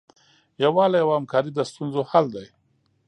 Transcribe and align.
یووالی 0.63 0.99
او 1.03 1.09
همکاري 1.17 1.51
د 1.53 1.59
ستونزو 1.69 2.01
حل 2.09 2.25
دی. 2.35 2.47